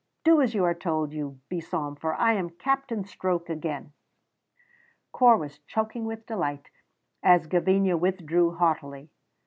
[0.23, 3.93] Do as you are told, you besom, for I am Captain Stroke again."
[5.11, 6.71] Corp was choking with delight
[7.21, 9.11] as Gavinia withdrew haughtily.